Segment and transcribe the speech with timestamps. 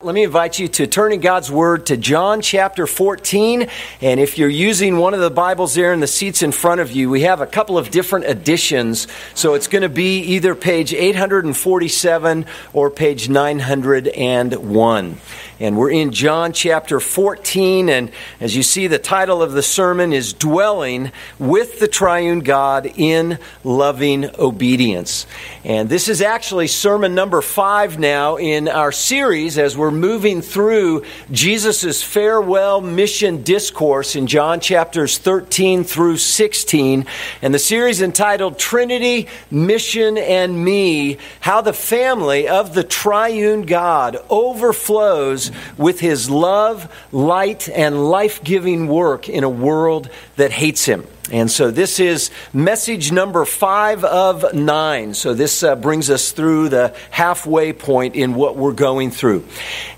[0.00, 3.68] Let me invite you to turn in God's Word to John chapter 14.
[4.00, 6.92] And if you're using one of the Bibles there in the seats in front of
[6.92, 9.08] you, we have a couple of different editions.
[9.34, 15.16] So it's going to be either page 847 or page 901.
[15.60, 17.88] And we're in John chapter 14.
[17.88, 21.10] And as you see, the title of the sermon is Dwelling
[21.40, 25.26] with the Triune God in Loving Obedience.
[25.64, 31.04] And this is actually sermon number five now in our series as we're moving through
[31.32, 37.04] Jesus' farewell mission discourse in John chapters 13 through 16,
[37.42, 44.18] and the series entitled Trinity, Mission, and Me How the Family of the Triune God
[44.30, 51.06] Overflows with His Love, Light, and Life Giving Work in a world that hates Him.
[51.30, 55.12] And so this is message number five of nine.
[55.12, 59.44] So this uh, brings us through the halfway point in what we're going through.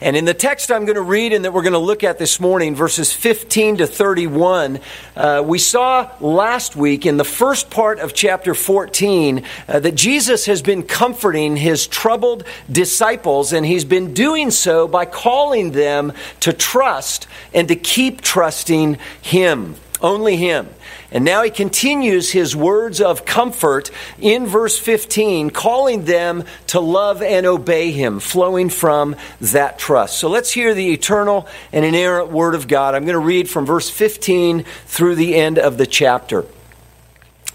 [0.00, 2.18] And in the text I'm going to read and that we're going to look at
[2.18, 4.80] this morning, verses 15 to 31,
[5.14, 10.46] uh, we saw last week in the first part of chapter 14 uh, that Jesus
[10.46, 16.52] has been comforting his troubled disciples, and he's been doing so by calling them to
[16.52, 19.76] trust and to keep trusting him.
[20.02, 20.68] Only him.
[21.12, 27.22] And now he continues his words of comfort in verse 15, calling them to love
[27.22, 30.18] and obey him, flowing from that trust.
[30.18, 32.94] So let's hear the eternal and inerrant word of God.
[32.94, 36.44] I'm going to read from verse 15 through the end of the chapter.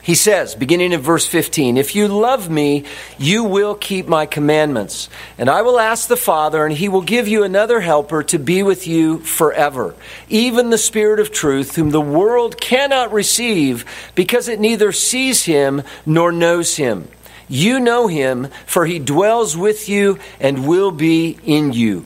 [0.05, 2.83] He says, beginning in verse 15, If you love me,
[3.17, 5.09] you will keep my commandments.
[5.39, 8.61] And I will ask the Father, and he will give you another helper to be
[8.61, 9.95] with you forever,
[10.29, 13.83] even the Spirit of truth, whom the world cannot receive,
[14.13, 17.07] because it neither sees him nor knows him.
[17.47, 22.05] You know him, for he dwells with you and will be in you.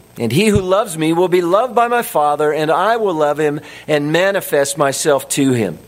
[0.21, 3.39] And he who loves me will be loved by my Father, and I will love
[3.39, 5.79] him and manifest myself to him.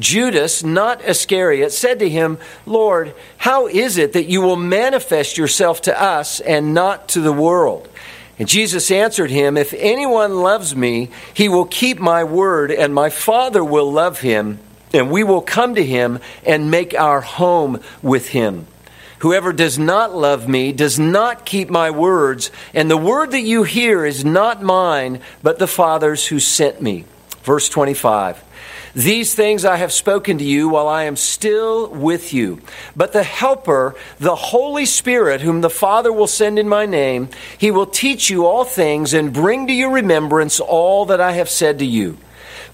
[0.00, 5.82] Judas, not Iscariot, said to him, Lord, how is it that you will manifest yourself
[5.82, 7.88] to us and not to the world?
[8.36, 13.10] And Jesus answered him, If anyone loves me, he will keep my word, and my
[13.10, 14.58] Father will love him,
[14.92, 18.66] and we will come to him and make our home with him.
[19.20, 23.64] Whoever does not love me does not keep my words, and the word that you
[23.64, 27.04] hear is not mine, but the Father's who sent me.
[27.42, 28.44] Verse 25.
[28.94, 32.60] These things I have spoken to you while I am still with you.
[32.96, 37.70] But the Helper, the Holy Spirit, whom the Father will send in my name, he
[37.70, 41.78] will teach you all things and bring to your remembrance all that I have said
[41.78, 42.18] to you.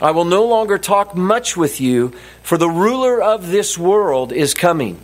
[0.00, 2.12] I will no longer talk much with you,
[2.42, 5.00] for the ruler of this world is coming.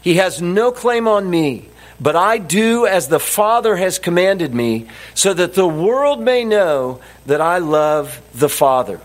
[0.00, 1.68] He has no claim on me,
[2.00, 7.00] but I do as the Father has commanded me, so that the world may know
[7.26, 9.00] that I love the Father.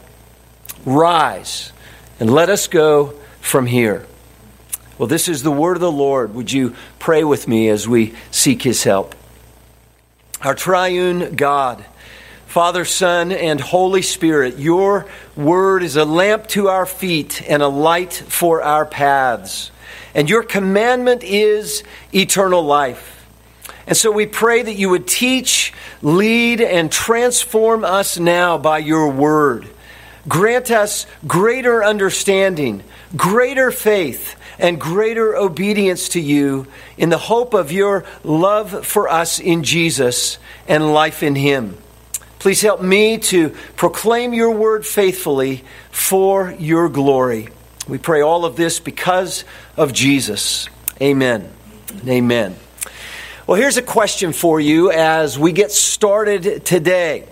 [0.85, 1.71] Rise
[2.19, 4.05] and let us go from here.
[4.99, 6.35] Well, this is the word of the Lord.
[6.35, 9.15] Would you pray with me as we seek his help?
[10.41, 11.83] Our triune God
[12.51, 15.05] Father, Son, and Holy Spirit, your
[15.37, 19.71] word is a lamp to our feet and a light for our paths.
[20.13, 21.81] And your commandment is
[22.13, 23.25] eternal life.
[23.87, 25.71] And so we pray that you would teach,
[26.01, 29.69] lead, and transform us now by your word.
[30.27, 32.83] Grant us greater understanding,
[33.15, 36.67] greater faith, and greater obedience to you
[36.97, 40.37] in the hope of your love for us in Jesus
[40.67, 41.77] and life in him.
[42.41, 47.49] Please help me to proclaim your word faithfully for your glory.
[47.87, 49.45] We pray all of this because
[49.77, 50.67] of Jesus.
[50.99, 51.51] Amen.
[52.07, 52.55] Amen.
[53.45, 57.27] Well, here's a question for you as we get started today.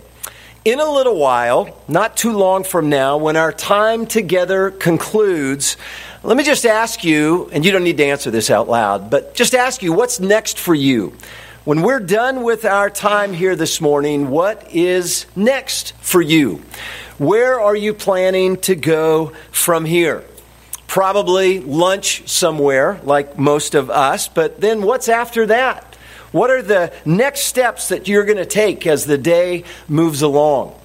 [0.65, 5.77] in a little while, not too long from now, when our time together concludes,
[6.21, 9.33] let me just ask you, and you don't need to answer this out loud, but
[9.33, 11.13] just ask you, what's next for you?
[11.65, 16.63] When we're done with our time here this morning, what is next for you?
[17.17, 20.23] Where are you planning to go from here?
[20.87, 25.97] Probably lunch somewhere, like most of us, but then what's after that?
[26.31, 30.79] What are the next steps that you're going to take as the day moves along?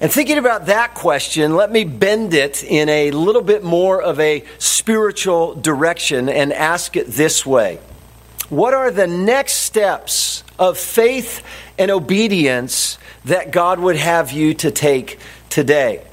[0.00, 4.18] And thinking about that question, let me bend it in a little bit more of
[4.20, 7.78] a spiritual direction and ask it this way
[8.52, 11.42] What are the next steps of faith
[11.78, 15.18] and obedience that God would have you to take
[15.48, 16.04] today?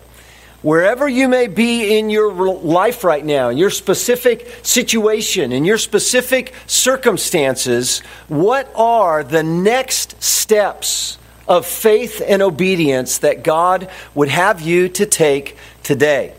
[0.61, 5.77] wherever you may be in your life right now, in your specific situation, in your
[5.77, 14.59] specific circumstances, what are the next steps of faith and obedience that God would have
[14.59, 16.33] you to take today?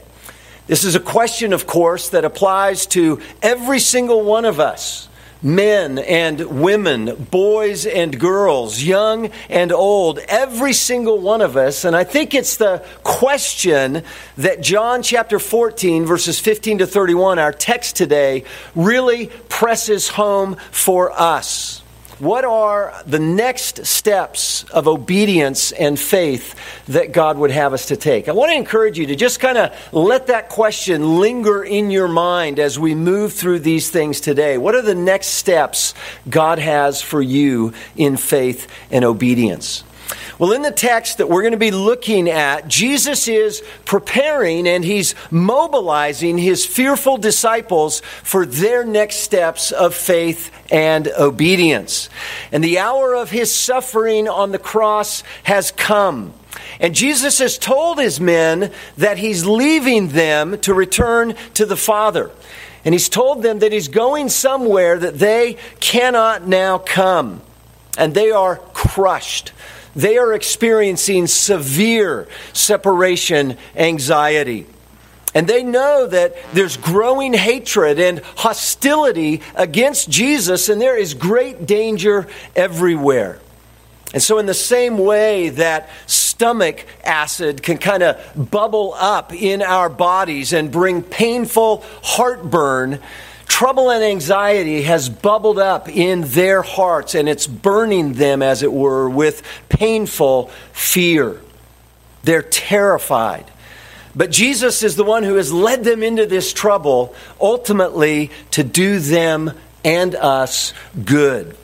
[0.67, 5.08] This is a question, of course, that applies to every single one of us
[5.42, 11.84] men and women, boys and girls, young and old, every single one of us.
[11.84, 14.02] And I think it's the question
[14.37, 18.44] that John chapter 14, verses 15 to 31, our text today,
[18.75, 21.82] really presses home for us.
[22.20, 26.55] What are the next steps of obedience and faith
[26.87, 28.28] that God would have us to take?
[28.28, 32.08] I want to encourage you to just kind of let that question linger in your
[32.08, 34.58] mind as we move through these things today.
[34.58, 35.94] What are the next steps
[36.28, 39.82] God has for you in faith and obedience?
[40.40, 44.82] Well, in the text that we're going to be looking at, Jesus is preparing and
[44.82, 52.08] he's mobilizing his fearful disciples for their next steps of faith and obedience.
[52.52, 56.32] And the hour of his suffering on the cross has come.
[56.81, 62.31] And Jesus has told his men that he's leaving them to return to the Father.
[62.82, 67.42] And he's told them that he's going somewhere that they cannot now come.
[67.98, 69.52] And they are crushed
[69.94, 74.66] they are experiencing severe separation anxiety.
[75.34, 81.66] And they know that there's growing hatred and hostility against Jesus, and there is great
[81.66, 82.26] danger
[82.56, 83.38] everywhere.
[84.12, 89.62] And so, in the same way that stomach acid can kind of bubble up in
[89.62, 92.98] our bodies and bring painful heartburn,
[93.50, 98.73] trouble and anxiety has bubbled up in their hearts and it's burning them, as it
[98.73, 101.41] were, with painful fear.
[102.23, 103.44] They're terrified.
[104.14, 109.00] But Jesus is the one who has led them into this trouble, ultimately to do
[109.00, 109.52] them
[109.85, 110.73] and us
[111.05, 111.56] good.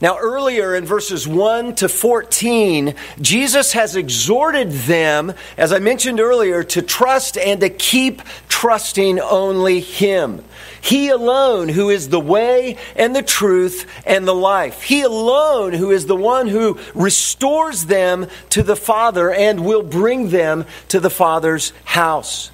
[0.00, 6.64] Now, earlier in verses 1 to 14, Jesus has exhorted them, as I mentioned earlier,
[6.64, 10.44] to trust and to keep trusting only Him.
[10.84, 14.82] He alone who is the way and the truth and the life.
[14.82, 20.28] He alone who is the one who restores them to the Father and will bring
[20.28, 22.50] them to the Father's house.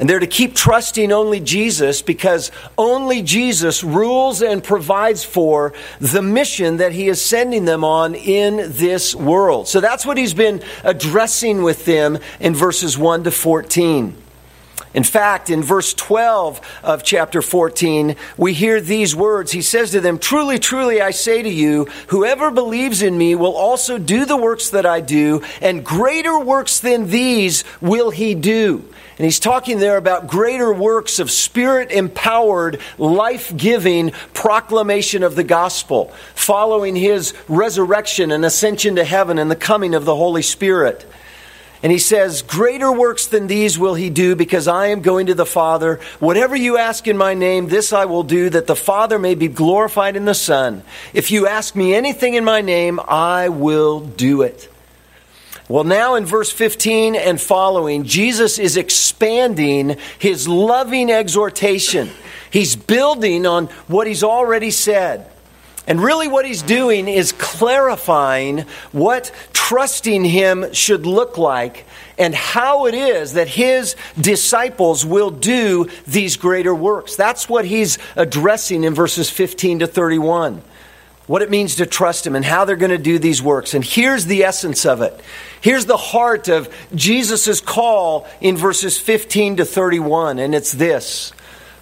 [0.00, 6.22] And they're to keep trusting only Jesus because only Jesus rules and provides for the
[6.22, 9.68] mission that he is sending them on in this world.
[9.68, 14.23] So that's what he's been addressing with them in verses 1 to 14.
[14.94, 19.50] In fact, in verse 12 of chapter 14, we hear these words.
[19.50, 23.56] He says to them, Truly, truly, I say to you, whoever believes in me will
[23.56, 28.88] also do the works that I do, and greater works than these will he do.
[29.18, 35.44] And he's talking there about greater works of spirit empowered, life giving proclamation of the
[35.44, 41.06] gospel, following his resurrection and ascension to heaven and the coming of the Holy Spirit.
[41.84, 45.34] And he says, Greater works than these will he do because I am going to
[45.34, 46.00] the Father.
[46.18, 49.48] Whatever you ask in my name, this I will do, that the Father may be
[49.48, 50.82] glorified in the Son.
[51.12, 54.72] If you ask me anything in my name, I will do it.
[55.68, 62.08] Well, now in verse 15 and following, Jesus is expanding his loving exhortation.
[62.50, 65.30] He's building on what he's already said.
[65.86, 68.60] And really, what he's doing is clarifying
[68.92, 71.84] what trusting him should look like
[72.18, 77.16] and how it is that his disciples will do these greater works.
[77.16, 80.62] That's what he's addressing in verses 15 to 31.
[81.26, 83.72] What it means to trust him and how they're going to do these works.
[83.72, 85.18] And here's the essence of it.
[85.60, 90.38] Here's the heart of Jesus' call in verses 15 to 31.
[90.38, 91.32] And it's this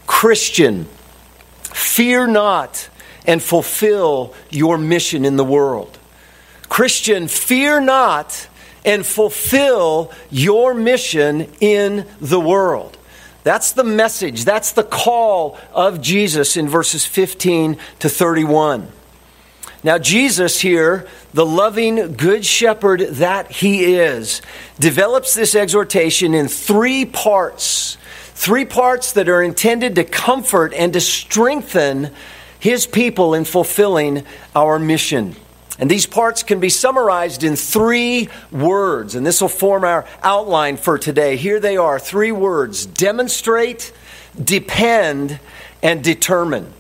[0.07, 0.87] Christian,
[1.63, 2.89] fear not
[3.27, 5.99] and fulfill your mission in the world.
[6.69, 8.49] Christian, fear not
[8.85, 12.97] and fulfill your mission in the world.
[13.45, 18.89] That's the message, that's the call of Jesus in verses 15 to 31.
[19.85, 24.41] Now, Jesus here, the loving good shepherd that he is,
[24.79, 27.99] develops this exhortation in three parts.
[28.35, 32.13] Three parts that are intended to comfort and to strengthen
[32.63, 35.35] his people in fulfilling our mission.
[35.81, 40.77] And these parts can be summarized in three words, and this will form our outline
[40.77, 41.37] for today.
[41.37, 43.93] Here they are three words demonstrate,
[44.41, 45.41] depend,
[45.83, 46.73] and determine.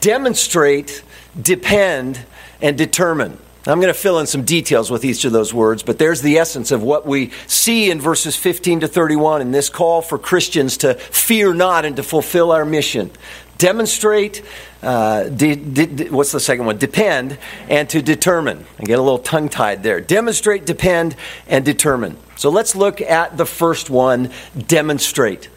[0.00, 1.02] Demonstrate,
[1.40, 2.18] depend,
[2.62, 3.36] and determine.
[3.66, 6.38] I'm going to fill in some details with each of those words, but there's the
[6.38, 10.78] essence of what we see in verses 15 to 31 in this call for Christians
[10.78, 13.10] to fear not and to fulfill our mission.
[13.58, 14.42] Demonstrate,
[14.86, 16.78] uh, de- de- what's the second one?
[16.78, 17.38] Depend
[17.68, 18.64] and to determine.
[18.78, 20.00] I get a little tongue tied there.
[20.00, 21.16] Demonstrate, depend,
[21.48, 22.16] and determine.
[22.36, 25.48] So let's look at the first one demonstrate.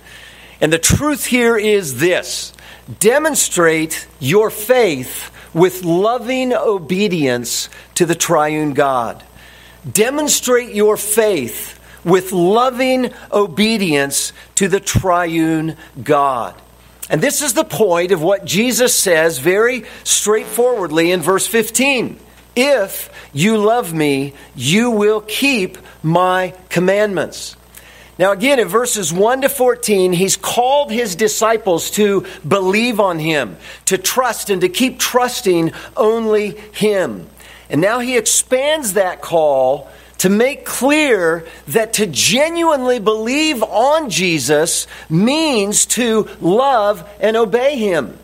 [0.62, 2.54] And the truth here is this
[3.00, 9.24] demonstrate your faith with loving obedience to the triune God.
[9.90, 16.56] Demonstrate your faith with loving obedience to the triune God.
[17.10, 22.20] And this is the point of what Jesus says very straightforwardly in verse 15.
[22.56, 27.56] If you love me, you will keep my commandments.
[28.20, 33.56] Now, again, in verses 1 to 14, he's called his disciples to believe on him,
[33.86, 37.30] to trust, and to keep trusting only him.
[37.70, 39.90] And now he expands that call
[40.20, 48.18] to make clear that to genuinely believe on Jesus means to love and obey him.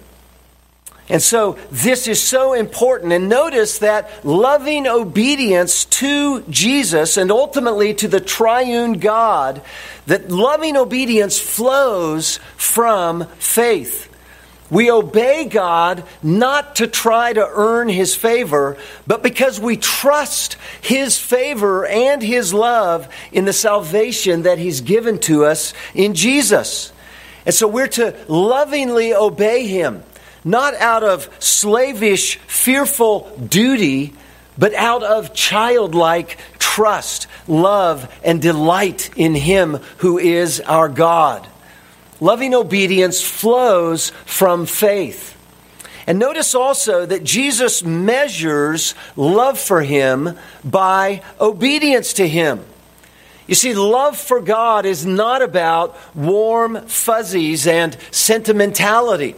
[1.07, 3.13] And so this is so important.
[3.13, 9.61] And notice that loving obedience to Jesus and ultimately to the triune God,
[10.07, 14.11] that loving obedience flows from faith.
[14.75, 18.75] We obey God not to try to earn His favor,
[19.07, 25.19] but because we trust His favor and His love in the salvation that He's given
[25.19, 26.91] to us in Jesus.
[27.45, 30.03] And so we're to lovingly obey Him
[30.43, 34.13] not out of slavish, fearful duty,
[34.57, 41.47] but out of childlike trust, love, and delight in Him who is our God.
[42.19, 45.33] Loving obedience flows from faith.
[46.07, 52.63] And notice also that Jesus measures love for Him by obedience to Him.
[53.47, 59.35] You see, love for God is not about warm fuzzies and sentimentality.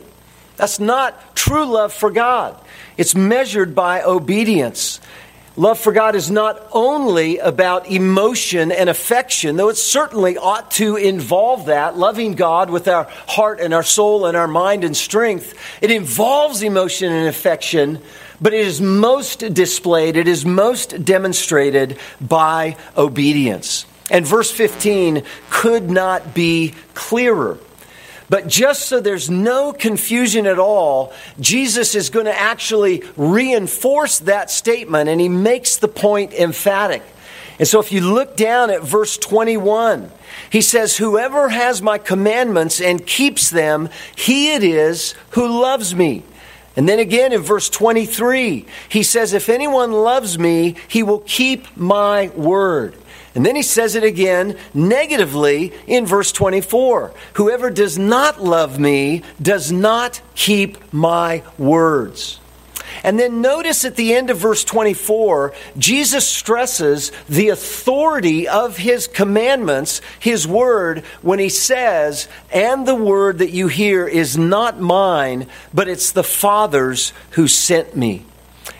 [0.55, 2.59] That's not true love for God.
[2.97, 4.99] It's measured by obedience.
[5.57, 10.97] Love for God is not only about emotion and affection, though it certainly ought to
[10.97, 15.55] involve that, loving God with our heart and our soul and our mind and strength.
[15.81, 18.03] It involves emotion and affection,
[18.39, 23.87] but it is most displayed, it is most demonstrated by obedience.
[24.11, 27.57] And verse 15 could not be clearer.
[28.29, 34.51] But just so there's no confusion at all, Jesus is going to actually reinforce that
[34.51, 37.03] statement, and he makes the point emphatic.
[37.59, 40.11] And so if you look down at verse 21,
[40.51, 46.23] he says, Whoever has my commandments and keeps them, he it is who loves me.
[46.75, 51.75] And then again in verse 23, he says, If anyone loves me, he will keep
[51.75, 52.95] my word.
[53.37, 59.21] And then he says it again negatively in verse 24 Whoever does not love me
[59.39, 62.39] does not keep my words.
[63.03, 69.05] And then notice at the end of verse 24, Jesus stresses the authority of his
[69.05, 75.45] commandments, his word, when he says, And the word that you hear is not mine,
[75.75, 78.25] but it's the Father's who sent me.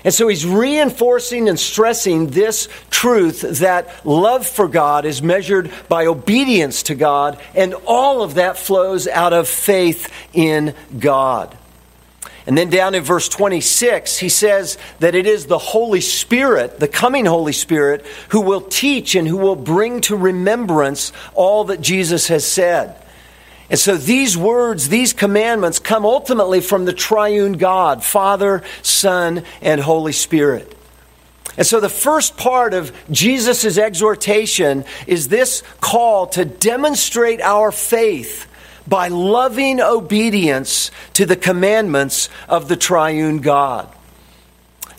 [0.04, 6.06] And so he's reinforcing and stressing this truth that love for God is measured by
[6.06, 11.58] obedience to God, and all of that flows out of faith in God.
[12.46, 16.88] And then down in verse 26, he says that it is the Holy Spirit, the
[16.88, 22.28] coming Holy Spirit, who will teach and who will bring to remembrance all that Jesus
[22.30, 22.96] has said.
[23.70, 29.82] And so these words, these commandments come ultimately from the triune God, Father, Son, and
[29.82, 30.74] Holy Spirit.
[31.58, 38.48] And so the first part of Jesus' exhortation is this call to demonstrate our faith
[38.88, 43.92] by loving obedience to the commandments of the triune God.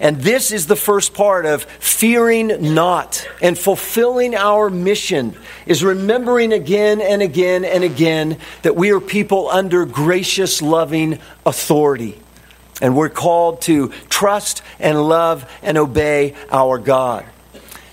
[0.01, 5.37] And this is the first part of fearing not and fulfilling our mission
[5.67, 12.21] is remembering again and again and again that we are people under gracious, loving authority.
[12.81, 17.25] And we're called to trust and love and obey our God.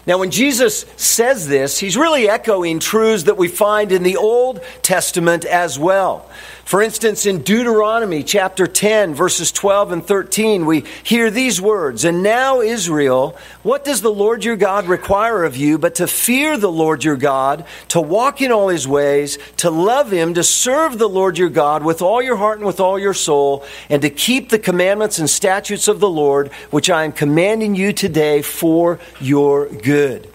[0.07, 4.61] Now, when Jesus says this, he's really echoing truths that we find in the Old
[4.83, 6.29] Testament as well.
[6.65, 12.23] For instance, in Deuteronomy chapter 10, verses 12 and 13, we hear these words And
[12.23, 16.71] now, Israel, what does the Lord your God require of you but to fear the
[16.71, 21.07] Lord your God, to walk in all his ways, to love him, to serve the
[21.07, 24.49] Lord your God with all your heart and with all your soul, and to keep
[24.49, 29.67] the commandments and statutes of the Lord, which I am commanding you today for your
[29.95, 30.29] good?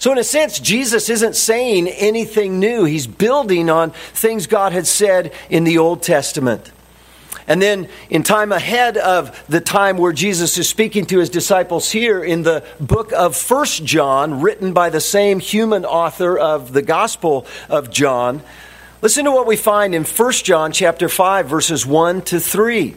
[0.00, 2.84] So, in a sense, Jesus isn't saying anything new.
[2.84, 6.72] He's building on things God had said in the Old Testament.
[7.46, 11.92] And then, in time ahead of the time where Jesus is speaking to his disciples
[11.92, 16.82] here in the book of First John, written by the same human author of the
[16.82, 18.42] Gospel of John,
[19.00, 22.96] listen to what we find in First John chapter 5, verses 1 to 3.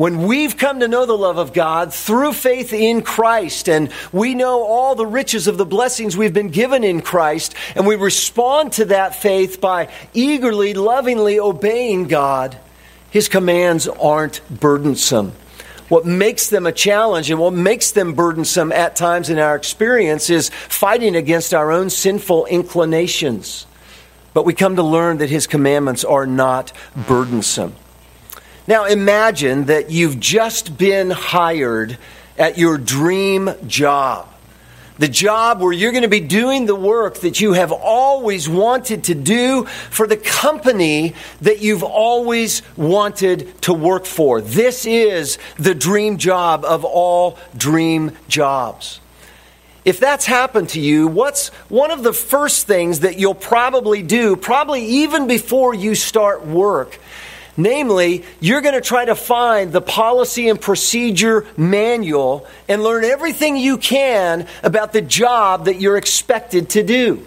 [0.00, 4.34] when we've come to know the love of God through faith in Christ, and we
[4.34, 8.72] know all the riches of the blessings we've been given in Christ, and we respond
[8.72, 12.56] to that faith by eagerly, lovingly obeying God,
[13.10, 15.32] His commands aren't burdensome.
[15.90, 20.30] What makes them a challenge and what makes them burdensome at times in our experience
[20.30, 23.66] is fighting against our own sinful inclinations.
[24.32, 26.72] But we come to learn that His commandments are not
[27.06, 27.74] burdensome.
[28.70, 31.98] Now imagine that you've just been hired
[32.38, 34.28] at your dream job.
[34.96, 39.02] The job where you're going to be doing the work that you have always wanted
[39.04, 44.40] to do for the company that you've always wanted to work for.
[44.40, 49.00] This is the dream job of all dream jobs.
[49.84, 54.36] If that's happened to you, what's one of the first things that you'll probably do,
[54.36, 57.00] probably even before you start work,
[57.62, 63.56] Namely, you're going to try to find the policy and procedure manual and learn everything
[63.56, 67.26] you can about the job that you're expected to do.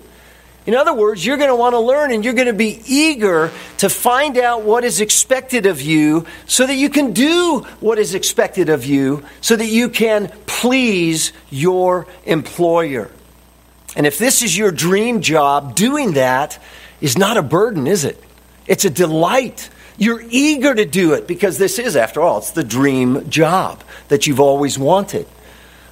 [0.65, 3.51] In other words, you're going to want to learn and you're going to be eager
[3.79, 8.15] to find out what is expected of you so that you can do what is
[8.15, 13.11] expected of you so that you can please your employer.
[13.95, 16.59] And if this is your dream job, doing that
[17.01, 18.23] is not a burden, is it?
[18.65, 19.69] It's a delight.
[19.97, 24.27] You're eager to do it because this is, after all, it's the dream job that
[24.27, 25.27] you've always wanted.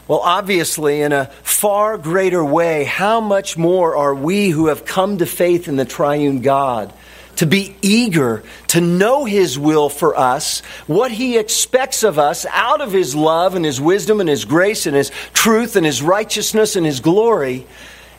[0.07, 5.19] Well, obviously, in a far greater way, how much more are we who have come
[5.19, 6.91] to faith in the triune God
[7.37, 12.81] to be eager to know His will for us, what He expects of us out
[12.81, 16.75] of His love and His wisdom and His grace and His truth and His righteousness
[16.75, 17.65] and His glory,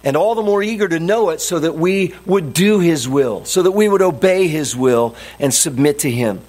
[0.05, 3.45] and all the more eager to know it so that we would do His will,
[3.45, 6.41] so that we would obey His will and submit to Him.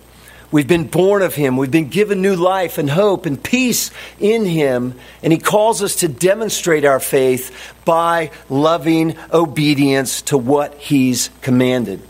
[0.54, 1.58] We've been born of Him.
[1.58, 3.90] We've been given new life and hope and peace
[4.20, 4.94] in Him.
[5.24, 12.02] And He calls us to demonstrate our faith by loving obedience to what He's commanded.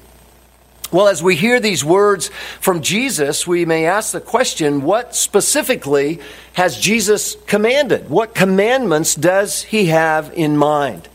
[0.91, 2.29] Well, as we hear these words
[2.59, 6.19] from Jesus, we may ask the question what specifically
[6.51, 8.09] has Jesus commanded?
[8.09, 11.07] What commandments does He have in mind?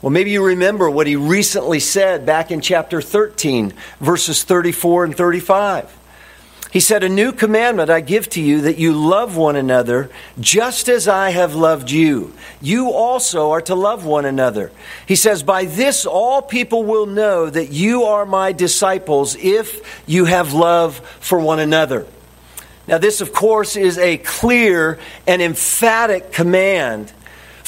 [0.00, 5.16] Well, maybe you remember what he recently said back in chapter 13, verses 34 and
[5.16, 5.98] 35.
[6.70, 10.88] He said, A new commandment I give to you that you love one another just
[10.88, 12.34] as I have loved you.
[12.60, 14.70] You also are to love one another.
[15.06, 20.26] He says, By this all people will know that you are my disciples if you
[20.26, 22.06] have love for one another.
[22.86, 27.12] Now, this, of course, is a clear and emphatic command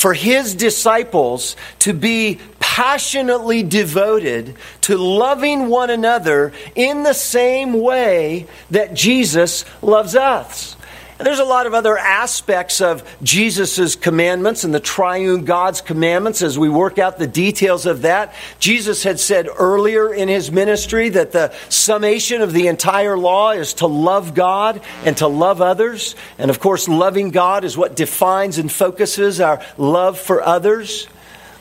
[0.00, 8.46] for his disciples to be passionately devoted to loving one another in the same way
[8.70, 10.74] that Jesus loves us.
[11.20, 16.40] And there's a lot of other aspects of Jesus' commandments and the triune God's commandments
[16.40, 18.32] as we work out the details of that.
[18.58, 23.74] Jesus had said earlier in his ministry that the summation of the entire law is
[23.74, 26.16] to love God and to love others.
[26.38, 31.06] And of course, loving God is what defines and focuses our love for others.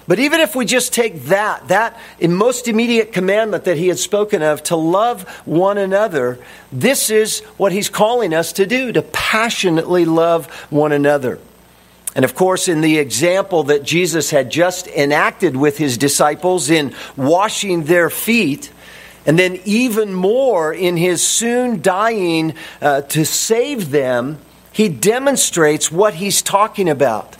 [0.09, 4.41] But even if we just take that, that most immediate commandment that he had spoken
[4.41, 6.39] of, to love one another,
[6.71, 11.37] this is what he's calling us to do, to passionately love one another.
[12.15, 16.95] And of course, in the example that Jesus had just enacted with his disciples in
[17.15, 18.71] washing their feet,
[19.27, 24.39] and then even more in his soon dying uh, to save them,
[24.71, 27.35] he demonstrates what he's talking about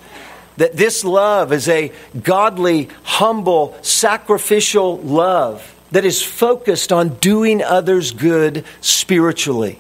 [0.60, 1.92] that this love is a
[2.22, 9.80] godly, humble, sacrificial love that is focused on doing others good spiritually.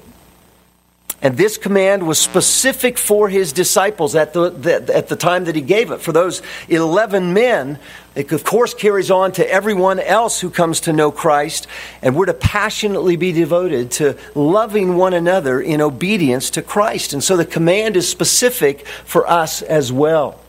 [1.21, 5.55] And this command was specific for his disciples at the, the, at the time that
[5.55, 5.99] he gave it.
[5.99, 7.77] For those 11 men,
[8.15, 11.67] it of course carries on to everyone else who comes to know Christ.
[12.01, 17.11] And we're to passionately be devoted to loving one another in obedience to Christ.
[17.11, 20.39] And so the command is specific for us as well.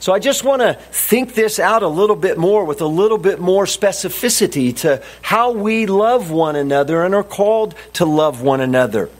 [0.00, 3.18] So I just want to think this out a little bit more with a little
[3.18, 8.62] bit more specificity to how we love one another and are called to love one
[8.62, 9.10] another.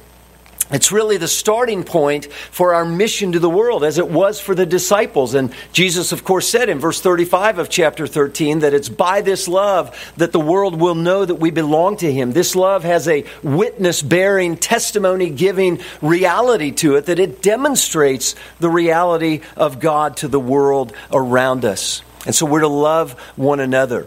[0.70, 4.54] It's really the starting point for our mission to the world, as it was for
[4.54, 5.34] the disciples.
[5.34, 9.48] And Jesus, of course, said in verse 35 of chapter 13 that it's by this
[9.48, 12.32] love that the world will know that we belong to Him.
[12.32, 18.70] This love has a witness bearing, testimony giving reality to it, that it demonstrates the
[18.70, 22.02] reality of God to the world around us.
[22.26, 24.06] And so we're to love one another.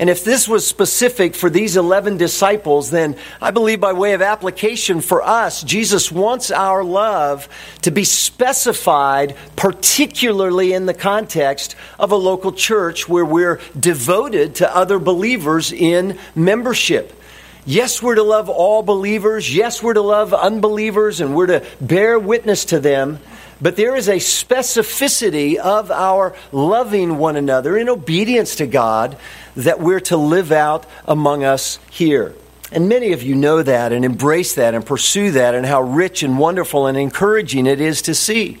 [0.00, 4.22] And if this was specific for these 11 disciples, then I believe by way of
[4.22, 7.50] application for us, Jesus wants our love
[7.82, 14.74] to be specified, particularly in the context of a local church where we're devoted to
[14.74, 17.19] other believers in membership.
[17.66, 19.54] Yes, we're to love all believers.
[19.54, 23.18] Yes, we're to love unbelievers and we're to bear witness to them.
[23.60, 29.18] But there is a specificity of our loving one another in obedience to God
[29.56, 32.34] that we're to live out among us here.
[32.72, 36.22] And many of you know that and embrace that and pursue that, and how rich
[36.22, 38.58] and wonderful and encouraging it is to see.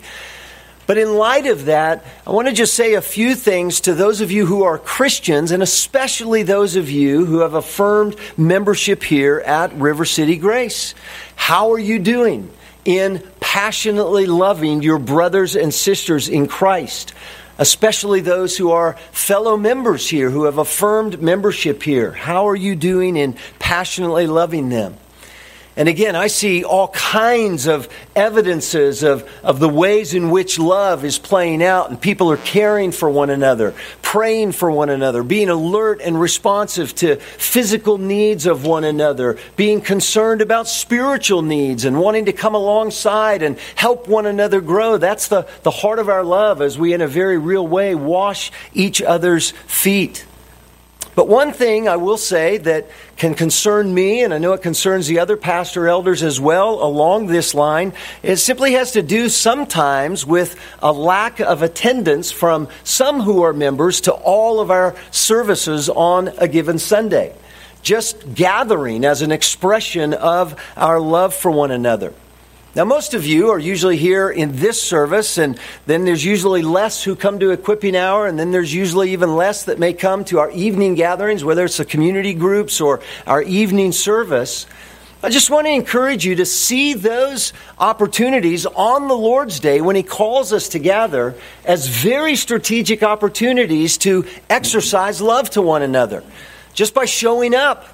[0.90, 4.20] But in light of that, I want to just say a few things to those
[4.20, 9.38] of you who are Christians, and especially those of you who have affirmed membership here
[9.38, 10.96] at River City Grace.
[11.36, 12.50] How are you doing
[12.84, 17.14] in passionately loving your brothers and sisters in Christ?
[17.56, 22.10] especially those who are fellow members here, who have affirmed membership here.
[22.10, 24.96] How are you doing in passionately loving them?
[25.80, 31.06] And again, I see all kinds of evidences of, of the ways in which love
[31.06, 35.48] is playing out, and people are caring for one another, praying for one another, being
[35.48, 41.98] alert and responsive to physical needs of one another, being concerned about spiritual needs, and
[41.98, 44.98] wanting to come alongside and help one another grow.
[44.98, 48.52] That's the, the heart of our love as we, in a very real way, wash
[48.74, 50.26] each other's feet.
[51.14, 55.06] But one thing I will say that can concern me, and I know it concerns
[55.06, 57.92] the other pastor elders as well along this line,
[58.22, 63.52] it simply has to do sometimes with a lack of attendance from some who are
[63.52, 67.34] members to all of our services on a given Sunday.
[67.82, 72.12] Just gathering as an expression of our love for one another.
[72.72, 77.02] Now, most of you are usually here in this service, and then there's usually less
[77.02, 80.38] who come to equipping hour, and then there's usually even less that may come to
[80.38, 84.66] our evening gatherings, whether it's the community groups or our evening service.
[85.20, 89.96] I just want to encourage you to see those opportunities on the Lord's Day when
[89.96, 96.22] He calls us to gather as very strategic opportunities to exercise love to one another.
[96.72, 97.84] Just by showing up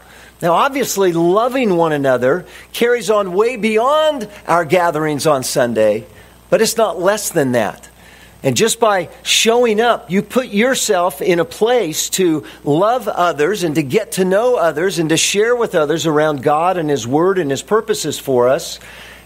[0.43, 6.05] now, obviously, loving one another carries on way beyond our gatherings on Sunday,
[6.51, 7.89] but it's not less than that.
[8.43, 13.75] And just by showing up, you put yourself in a place to love others and
[13.77, 17.39] to get to know others and to share with others around God and His Word
[17.39, 18.79] and His purposes for us.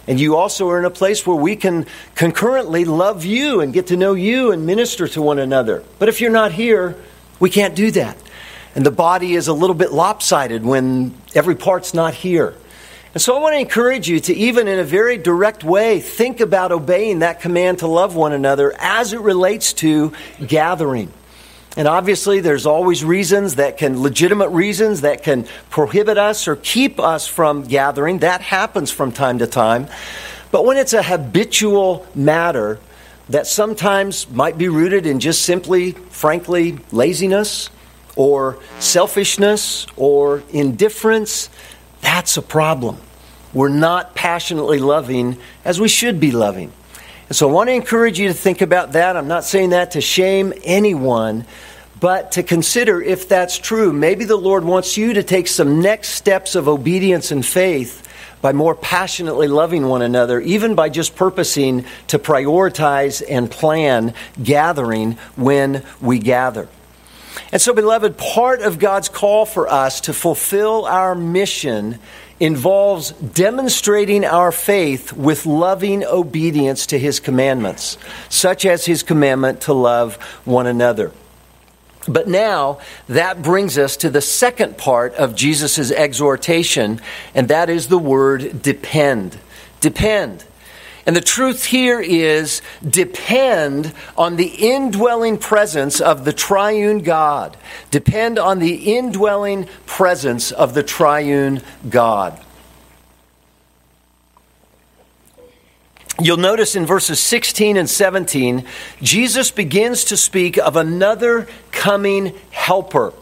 [0.07, 3.89] And you also are in a place where we can concurrently love you and get
[3.89, 5.83] to know you and minister to one another.
[5.99, 6.97] But if you're not here,
[7.41, 8.17] we can't do that.
[8.75, 12.55] And the body is a little bit lopsided when every part's not here.
[13.13, 16.41] And so I want to encourage you to, even in a very direct way, think
[16.41, 20.13] about obeying that command to love one another as it relates to
[20.47, 21.13] gathering.
[21.77, 27.01] And obviously, there's always reasons that can, legitimate reasons that can prohibit us or keep
[27.01, 28.21] us from gathering.
[28.21, 29.89] That happens from time to time.
[30.53, 32.79] But when it's a habitual matter
[33.29, 37.71] that sometimes might be rooted in just simply, frankly, laziness,
[38.21, 41.49] or selfishness or indifference,
[42.03, 42.99] that's a problem.
[43.55, 46.71] We're not passionately loving as we should be loving.
[47.29, 49.17] And so I want to encourage you to think about that.
[49.17, 51.47] I'm not saying that to shame anyone,
[51.99, 53.91] but to consider if that's true.
[53.91, 58.07] Maybe the Lord wants you to take some next steps of obedience and faith
[58.43, 65.13] by more passionately loving one another, even by just purposing to prioritize and plan gathering
[65.37, 66.69] when we gather.
[67.53, 71.99] And so, beloved, part of God's call for us to fulfill our mission
[72.39, 79.73] involves demonstrating our faith with loving obedience to His commandments, such as His commandment to
[79.73, 81.13] love one another.
[82.09, 87.01] But now that brings us to the second part of Jesus' exhortation,
[87.35, 89.39] and that is the word depend.
[89.81, 90.45] Depend.
[91.07, 97.57] And the truth here is depend on the indwelling presence of the triune God.
[97.91, 102.39] Depend on the indwelling presence of the triune God.
[106.21, 108.67] You'll notice in verses 16 and 17,
[109.01, 113.15] Jesus begins to speak of another coming helper.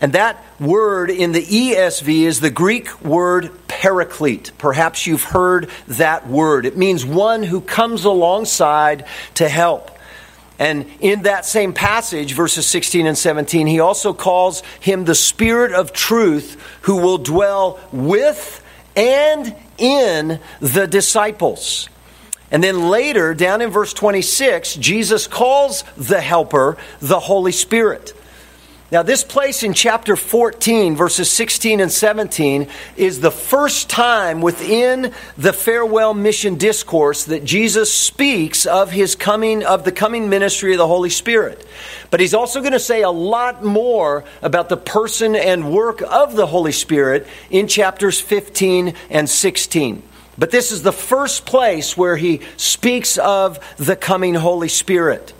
[0.00, 4.52] And that word in the ESV is the Greek word paraclete.
[4.56, 6.66] Perhaps you've heard that word.
[6.66, 9.90] It means one who comes alongside to help.
[10.58, 15.72] And in that same passage, verses 16 and 17, he also calls him the Spirit
[15.72, 18.64] of truth who will dwell with
[18.96, 21.88] and in the disciples.
[22.50, 28.14] And then later, down in verse 26, Jesus calls the Helper the Holy Spirit.
[28.90, 35.12] Now, this place in chapter 14, verses 16 and 17, is the first time within
[35.36, 40.78] the farewell mission discourse that Jesus speaks of his coming, of the coming ministry of
[40.78, 41.66] the Holy Spirit.
[42.10, 46.34] But he's also going to say a lot more about the person and work of
[46.34, 50.02] the Holy Spirit in chapters 15 and 16.
[50.38, 55.34] But this is the first place where he speaks of the coming Holy Spirit.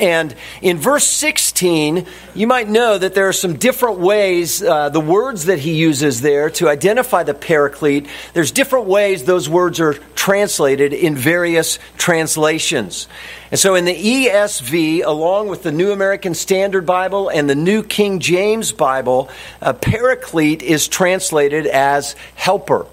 [0.00, 5.00] And in verse 16, you might know that there are some different ways, uh, the
[5.00, 9.94] words that he uses there to identify the paraclete, there's different ways those words are
[10.14, 13.08] translated in various translations.
[13.50, 17.82] And so in the ESV, along with the New American Standard Bible and the New
[17.82, 19.30] King James Bible,
[19.60, 22.86] a paraclete is translated as helper.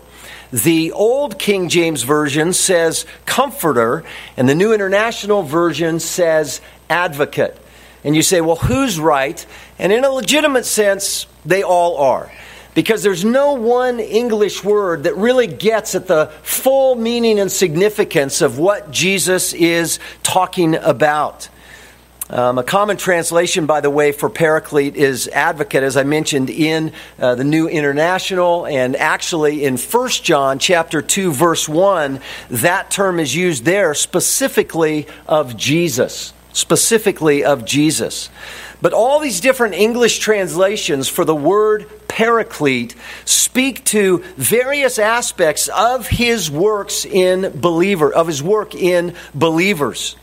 [0.51, 4.05] The Old King James Version says comforter,
[4.37, 7.57] and the New International Version says advocate.
[8.03, 9.43] And you say, well, who's right?
[9.79, 12.31] And in a legitimate sense, they all are.
[12.75, 18.41] Because there's no one English word that really gets at the full meaning and significance
[18.41, 21.49] of what Jesus is talking about.
[22.27, 26.91] Um, a common translation, by the way, for paraclete is advocate, as I mentioned in
[27.19, 32.19] uh, the New International, and actually in 1 John chapter 2, verse 1,
[32.49, 36.33] that term is used there specifically of Jesus.
[36.55, 38.29] Specifically of Jesus.
[38.81, 46.07] But all these different English translations for the word paraclete speak to various aspects of
[46.07, 50.15] his works in believer, of his work in believers.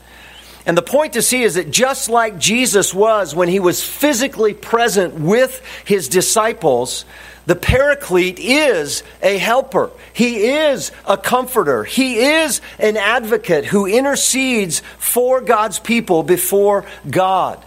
[0.65, 4.55] And the point to see is that just like Jesus was when he was physically
[4.55, 7.05] present with his disciples,
[7.45, 9.91] the paraclete is a helper.
[10.13, 11.83] He is a comforter.
[11.83, 17.63] He is an advocate who intercedes for God's people before God.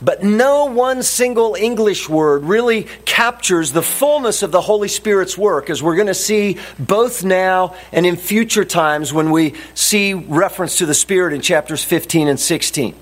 [0.00, 5.70] But no one single English word really captures the fullness of the Holy Spirit's work,
[5.70, 10.78] as we're going to see both now and in future times when we see reference
[10.78, 12.96] to the Spirit in chapters 15 and 16.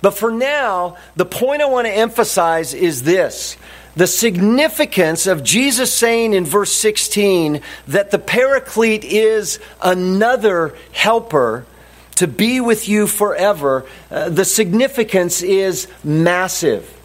[0.00, 3.58] But for now, the point I want to emphasize is this
[3.94, 11.66] the significance of Jesus saying in verse 16 that the Paraclete is another helper
[12.16, 16.98] to be with you forever, uh, the significance is massive.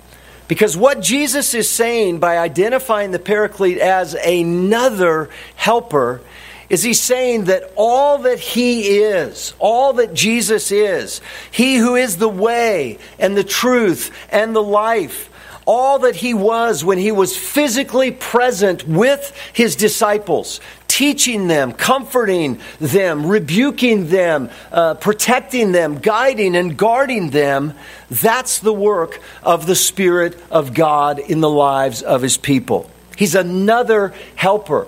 [0.47, 6.21] Because what Jesus is saying by identifying the Paraclete as another helper
[6.69, 11.21] is he's saying that all that he is, all that Jesus is,
[11.51, 15.29] he who is the way and the truth and the life,
[15.67, 22.59] all that he was when he was physically present with his disciples, teaching them, comforting
[22.79, 27.73] them, rebuking them, uh, protecting them, guiding and guarding them.
[28.09, 32.89] That's the work of the Spirit of God in the lives of his people.
[33.17, 34.87] He's another helper.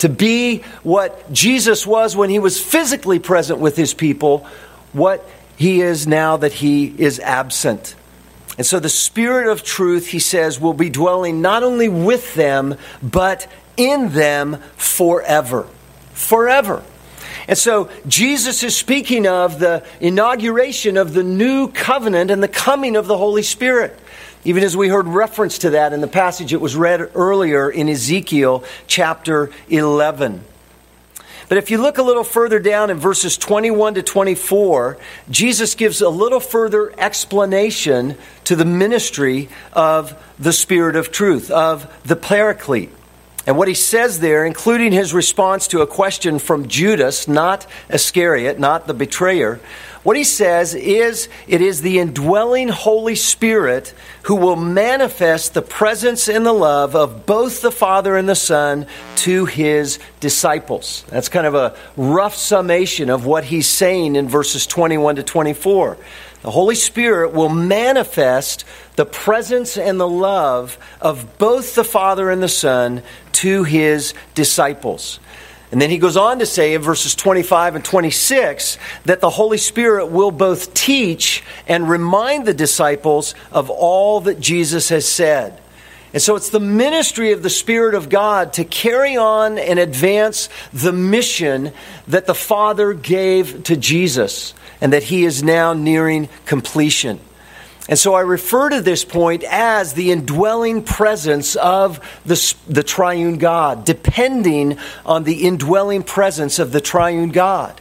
[0.00, 4.46] To be what Jesus was when he was physically present with his people,
[4.92, 7.94] what he is now that he is absent.
[8.58, 12.76] And so the Spirit of truth, he says, will be dwelling not only with them,
[13.02, 15.66] but in them forever.
[16.12, 16.82] Forever.
[17.48, 22.96] And so Jesus is speaking of the inauguration of the new covenant and the coming
[22.96, 23.98] of the Holy Spirit.
[24.44, 27.88] even as we heard reference to that in the passage that was read earlier in
[27.88, 30.44] Ezekiel chapter 11.
[31.48, 34.98] But if you look a little further down in verses 21 to 24,
[35.30, 41.86] Jesus gives a little further explanation to the ministry of the Spirit of truth, of
[42.04, 42.90] the Paraclete.
[43.46, 48.58] And what he says there, including his response to a question from Judas, not Iscariot,
[48.58, 49.60] not the betrayer,
[50.06, 56.28] what he says is it is the indwelling Holy Spirit who will manifest the presence
[56.28, 61.04] and the love of both the Father and the Son to his disciples.
[61.08, 65.96] That's kind of a rough summation of what he's saying in verses 21 to 24.
[66.46, 72.40] The Holy Spirit will manifest the presence and the love of both the Father and
[72.40, 75.18] the Son to his disciples.
[75.72, 79.58] And then he goes on to say in verses 25 and 26 that the Holy
[79.58, 85.60] Spirit will both teach and remind the disciples of all that Jesus has said.
[86.12, 90.48] And so it's the ministry of the Spirit of God to carry on and advance
[90.72, 91.72] the mission
[92.06, 97.20] that the Father gave to Jesus and that he is now nearing completion.
[97.88, 103.38] And so I refer to this point as the indwelling presence of the, the triune
[103.38, 107.80] God, depending on the indwelling presence of the triune God.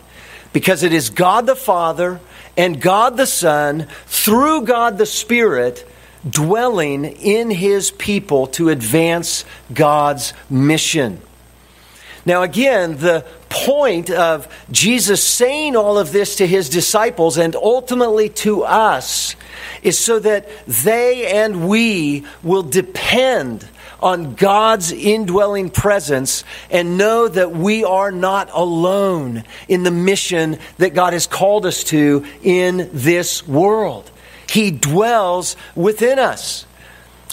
[0.54, 2.20] Because it is God the Father
[2.56, 5.88] and God the Son, through God the Spirit,
[6.30, 11.22] dwelling in his people to advance God's mission.
[12.26, 18.30] Now, again, the point of Jesus saying all of this to his disciples and ultimately
[18.30, 19.36] to us
[19.84, 23.68] is so that they and we will depend
[24.02, 30.94] on God's indwelling presence and know that we are not alone in the mission that
[30.94, 34.10] God has called us to in this world.
[34.50, 36.66] He dwells within us.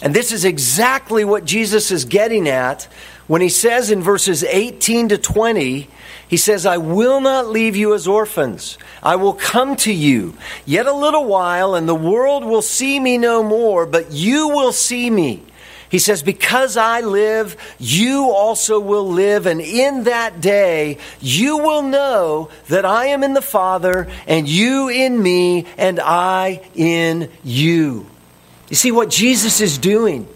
[0.03, 2.89] And this is exactly what Jesus is getting at
[3.33, 5.89] when he says in verses 18 to 20,
[6.29, 8.77] he says, I will not leave you as orphans.
[9.03, 10.35] I will come to you.
[10.67, 14.71] Yet a little while, and the world will see me no more, but you will
[14.71, 15.43] see me.
[15.89, 21.85] He says, Because I live, you also will live, and in that day you will
[21.85, 28.05] know that I am in the Father, and you in me, and I in you.
[28.69, 30.29] You see what Jesus is doing?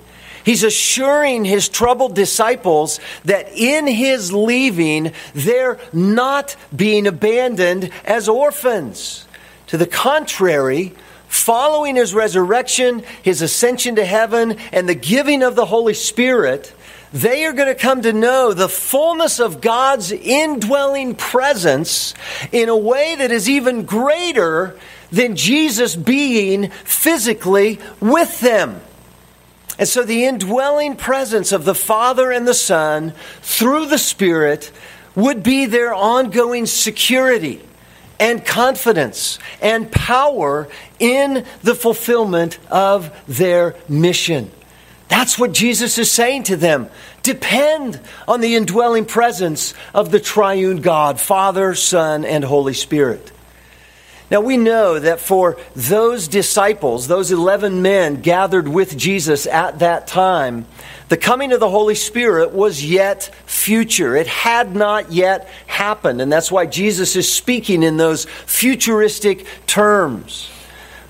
[0.46, 9.26] He's assuring his troubled disciples that in his leaving, they're not being abandoned as orphans.
[9.66, 10.94] To the contrary,
[11.26, 16.72] following his resurrection, his ascension to heaven, and the giving of the Holy Spirit,
[17.12, 22.14] they are going to come to know the fullness of God's indwelling presence
[22.52, 24.78] in a way that is even greater
[25.10, 28.80] than Jesus being physically with them.
[29.78, 33.12] And so the indwelling presence of the Father and the Son
[33.42, 34.72] through the Spirit
[35.14, 37.62] would be their ongoing security
[38.18, 44.50] and confidence and power in the fulfillment of their mission.
[45.08, 46.88] That's what Jesus is saying to them.
[47.22, 53.32] Depend on the indwelling presence of the triune God, Father, Son, and Holy Spirit.
[54.30, 60.08] Now we know that for those disciples, those 11 men gathered with Jesus at that
[60.08, 60.66] time,
[61.08, 64.16] the coming of the Holy Spirit was yet future.
[64.16, 66.20] It had not yet happened.
[66.20, 70.50] And that's why Jesus is speaking in those futuristic terms.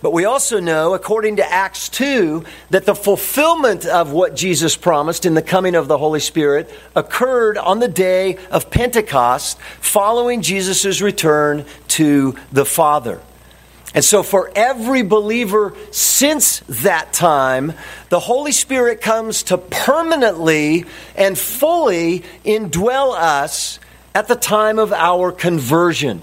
[0.07, 5.27] But we also know, according to Acts 2, that the fulfillment of what Jesus promised
[5.27, 11.01] in the coming of the Holy Spirit occurred on the day of Pentecost, following Jesus'
[11.01, 13.21] return to the Father.
[13.97, 17.73] And so, for every believer since that time,
[18.09, 20.85] the Holy Spirit comes to permanently
[21.17, 23.81] and fully indwell us
[24.15, 26.23] at the time of our conversion.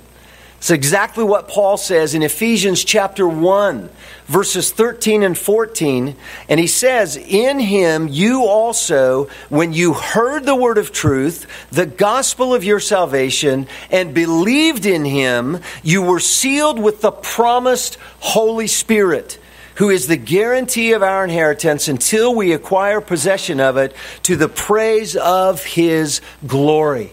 [0.64, 3.90] It's exactly what Paul says in Ephesians chapter 1,
[4.28, 6.16] verses 13 and 14.
[6.48, 11.86] And he says, In him you also, when you heard the word of truth, the
[11.86, 18.68] gospel of your salvation, and believed in him, you were sealed with the promised Holy
[18.68, 19.40] Spirit
[19.76, 24.48] who is the guarantee of our inheritance until we acquire possession of it to the
[24.48, 27.12] praise of his glory.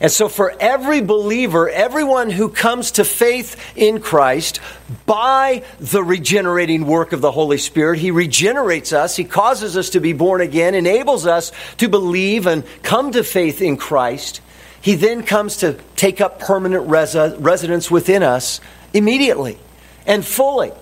[0.00, 4.60] And so, for every believer, everyone who comes to faith in Christ
[5.06, 10.00] by the regenerating work of the Holy Spirit, He regenerates us, He causes us to
[10.00, 14.42] be born again, enables us to believe and come to faith in Christ.
[14.82, 18.60] He then comes to take up permanent res- residence within us
[18.92, 19.58] immediately
[20.06, 20.72] and fully.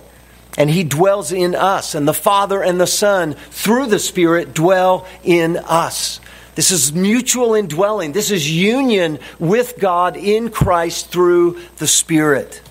[0.59, 5.07] and He dwells in us, and the Father and the Son, through the Spirit, dwell
[5.23, 6.21] in us.
[6.55, 8.13] This is mutual indwelling.
[8.13, 12.63] This is union with God in Christ through the Spirit.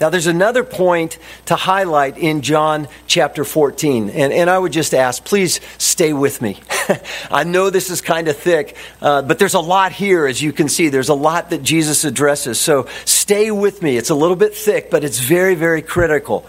[0.00, 4.92] Now, there's another point to highlight in John chapter 14, and, and I would just
[4.92, 6.60] ask, please stay with me.
[7.30, 10.52] I know this is kind of thick, uh, but there's a lot here, as you
[10.52, 10.88] can see.
[10.88, 13.96] There's a lot that Jesus addresses, so stay with me.
[13.96, 16.44] It's a little bit thick, but it's very, very critical.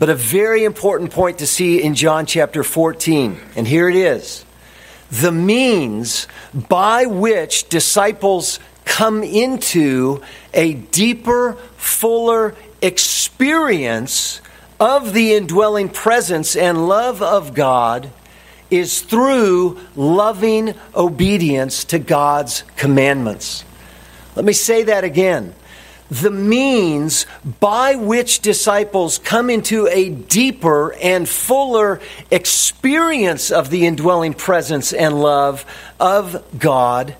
[0.00, 4.44] But a very important point to see in John chapter 14, and here it is
[5.10, 10.22] the means by which disciples come into
[10.54, 14.40] a deeper, fuller experience
[14.78, 18.10] of the indwelling presence and love of God
[18.70, 23.64] is through loving obedience to God's commandments.
[24.36, 25.54] Let me say that again.
[26.10, 27.26] The means
[27.60, 32.00] by which disciples come into a deeper and fuller
[32.30, 35.64] experience of the indwelling presence and love
[36.00, 37.14] of God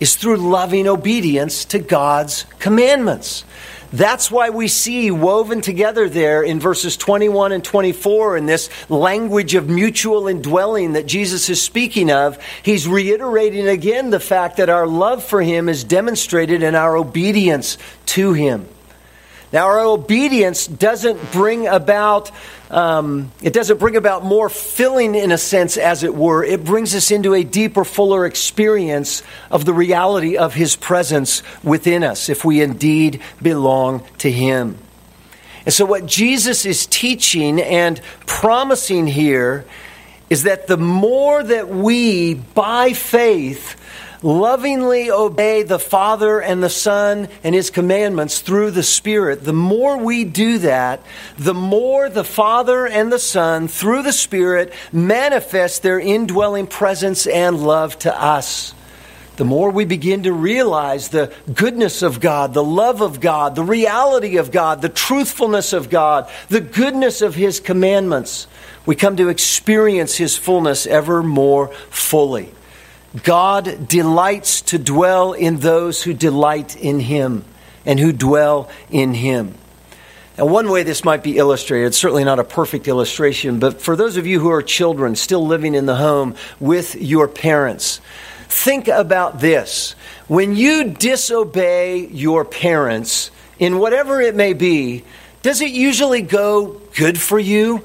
[0.00, 3.44] is through loving obedience to God's commandments.
[3.92, 9.54] That's why we see woven together there in verses 21 and 24 in this language
[9.54, 12.42] of mutual indwelling that Jesus is speaking of.
[12.62, 17.76] He's reiterating again the fact that our love for Him is demonstrated in our obedience
[18.06, 18.66] to Him.
[19.52, 22.30] Now, our obedience doesn't bring about
[22.72, 26.42] um, it doesn't bring about more filling in a sense, as it were.
[26.42, 32.02] It brings us into a deeper, fuller experience of the reality of His presence within
[32.02, 34.78] us, if we indeed belong to Him.
[35.66, 39.66] And so, what Jesus is teaching and promising here
[40.30, 43.76] is that the more that we, by faith,
[44.22, 49.98] lovingly obey the Father and the Son and His commandments through the Spirit, the more
[49.98, 51.00] we do that,
[51.36, 57.64] the more the Father and the Son, through the Spirit, manifest their indwelling presence and
[57.64, 58.74] love to us.
[59.36, 63.64] The more we begin to realize the goodness of God, the love of God, the
[63.64, 68.46] reality of God, the truthfulness of God, the goodness of His commandments,
[68.84, 72.52] we come to experience His fullness ever more fully.
[73.22, 77.44] God delights to dwell in those who delight in Him
[77.84, 79.54] and who dwell in Him.
[80.38, 83.96] Now, one way this might be illustrated, it's certainly not a perfect illustration, but for
[83.96, 88.00] those of you who are children still living in the home with your parents,
[88.48, 89.94] think about this.
[90.28, 95.04] When you disobey your parents, in whatever it may be,
[95.42, 97.84] does it usually go good for you?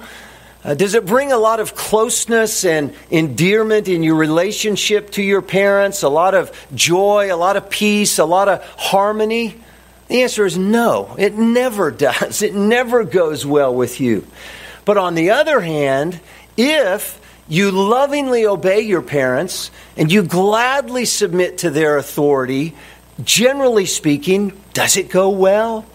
[0.67, 5.41] Uh, does it bring a lot of closeness and endearment in your relationship to your
[5.41, 6.03] parents?
[6.03, 9.55] A lot of joy, a lot of peace, a lot of harmony?
[10.09, 11.15] The answer is no.
[11.17, 12.41] It never does.
[12.41, 14.27] It never goes well with you.
[14.83, 16.19] But on the other hand,
[16.57, 22.75] if you lovingly obey your parents and you gladly submit to their authority,
[23.23, 25.85] generally speaking, does it go well?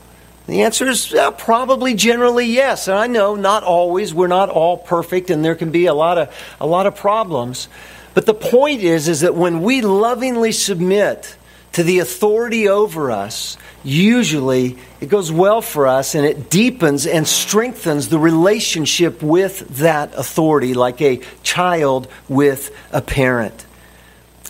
[0.53, 2.87] The answer is uh, probably generally yes.
[2.87, 6.19] And I know not always, we're not all perfect and there can be a lot
[6.19, 7.69] of a lot of problems.
[8.13, 11.37] But the point is is that when we lovingly submit
[11.73, 17.27] to the authority over us, usually it goes well for us and it deepens and
[17.27, 23.65] strengthens the relationship with that authority like a child with a parent.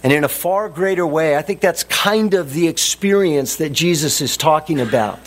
[0.03, 4.21] And in a far greater way, I think that's kind of the experience that Jesus
[4.21, 5.21] is talking about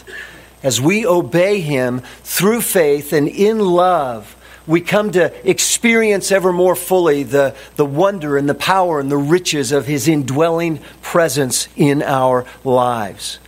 [0.63, 4.35] as we obey Him through faith and in love,
[4.67, 9.17] we come to experience ever more fully the, the wonder and the power and the
[9.17, 13.39] riches of His indwelling presence in our lives.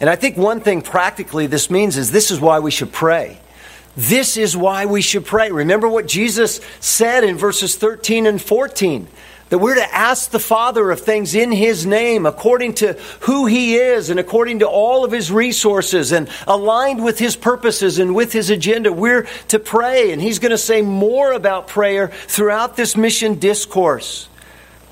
[0.00, 3.40] And I think one thing practically this means is this is why we should pray.
[3.96, 5.50] This is why we should pray.
[5.50, 9.06] Remember what Jesus said in verses 13 and 14
[9.50, 13.76] that we're to ask the Father of things in His name, according to who He
[13.76, 18.32] is and according to all of His resources and aligned with His purposes and with
[18.32, 18.92] His agenda.
[18.92, 24.28] We're to pray, and He's going to say more about prayer throughout this mission discourse.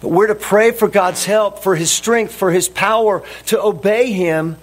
[0.00, 4.12] But we're to pray for God's help, for His strength, for His power to obey
[4.12, 4.56] Him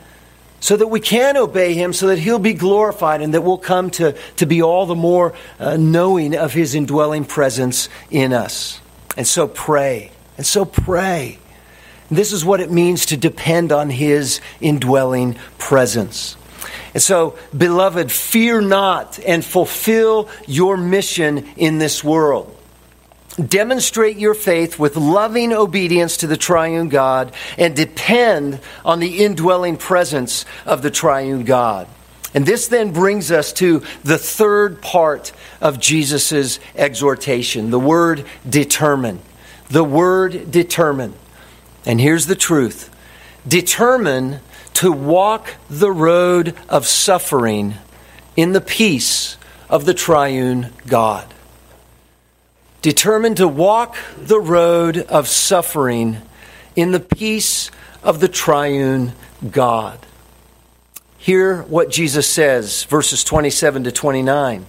[0.59, 3.89] so that we can obey Him, so that He'll be glorified, and that we'll come
[3.91, 8.81] to, to be all the more uh, knowing of His indwelling presence in us.
[9.19, 10.11] And so pray.
[10.37, 11.39] And so pray.
[12.09, 16.37] This is what it means to depend on His indwelling presence.
[16.93, 22.55] And so, beloved, fear not and fulfill your mission in this world.
[23.35, 29.75] Demonstrate your faith with loving obedience to the triune God and depend on the indwelling
[29.75, 31.89] presence of the triune God.
[32.33, 39.19] And this then brings us to the third part of Jesus' exhortation the word determine.
[39.69, 41.13] The word determine.
[41.85, 42.89] And here's the truth
[43.47, 44.41] determine
[44.75, 47.75] to walk the road of suffering
[48.35, 49.37] in the peace
[49.69, 51.33] of the triune God.
[52.81, 56.17] Determined to walk the road of suffering
[56.75, 57.71] in the peace
[58.03, 59.13] of the triune
[59.51, 59.99] God.
[61.19, 64.65] Hear what Jesus says, verses 27 to 29.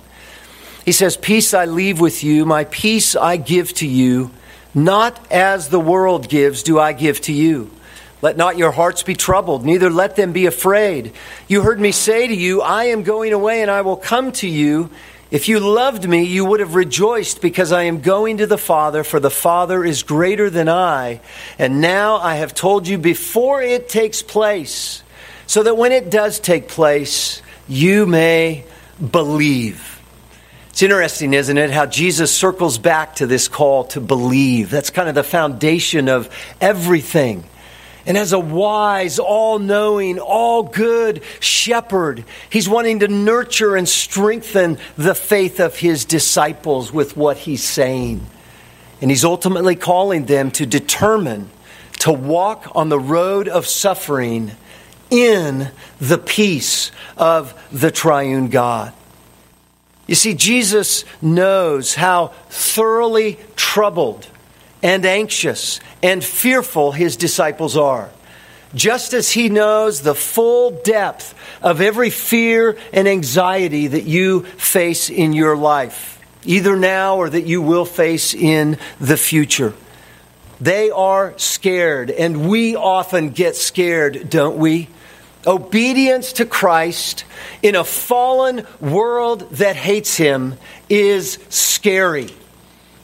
[0.84, 4.32] He says, Peace I leave with you, my peace I give to you.
[4.74, 7.70] Not as the world gives, do I give to you.
[8.22, 11.12] Let not your hearts be troubled, neither let them be afraid.
[11.48, 14.48] You heard me say to you, I am going away and I will come to
[14.48, 14.90] you.
[15.30, 19.04] If you loved me, you would have rejoiced because I am going to the Father,
[19.04, 21.20] for the Father is greater than I.
[21.58, 25.04] And now I have told you before it takes place,
[25.50, 28.62] so that when it does take place, you may
[29.10, 30.00] believe.
[30.68, 34.70] It's interesting, isn't it, how Jesus circles back to this call to believe.
[34.70, 37.42] That's kind of the foundation of everything.
[38.06, 44.78] And as a wise, all knowing, all good shepherd, he's wanting to nurture and strengthen
[44.96, 48.24] the faith of his disciples with what he's saying.
[49.00, 51.50] And he's ultimately calling them to determine
[51.98, 54.52] to walk on the road of suffering
[55.10, 58.92] in the peace of the triune God.
[60.06, 64.26] You see, Jesus knows how thoroughly troubled
[64.82, 68.10] and anxious and fearful his disciples are.
[68.74, 75.10] Just as he knows the full depth of every fear and anxiety that you face
[75.10, 79.74] in your life, either now or that you will face in the future.
[80.60, 84.88] They are scared, and we often get scared, don't we?
[85.46, 87.24] Obedience to Christ
[87.62, 90.54] in a fallen world that hates him
[90.88, 92.28] is scary.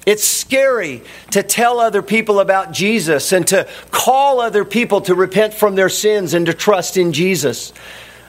[0.04, 5.54] It's scary to tell other people about Jesus and to call other people to repent
[5.54, 7.72] from their sins and to trust in Jesus.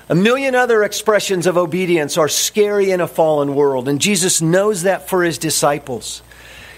[0.09, 4.83] A million other expressions of obedience are scary in a fallen world, and Jesus knows
[4.83, 6.23] that for his disciples.